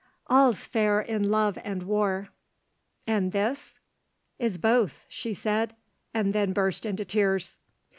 "All's 0.25 0.65
fair 0.65 0.99
in 0.99 1.29
love 1.29 1.59
and 1.63 1.83
war." 1.83 2.29
"And 3.05 3.31
this?" 3.33 3.77
"Is 4.39 4.57
both," 4.57 5.05
she 5.07 5.35
said, 5.35 5.75
and 6.11 6.33
then 6.33 6.53
burst 6.53 6.87
into 6.87 7.05
tears. 7.05 7.59